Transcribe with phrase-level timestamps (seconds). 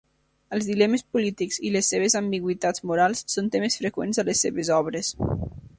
[0.55, 5.17] Els dilemes polítics i les seves ambigüitats morals són temes freqüents a les seves obres.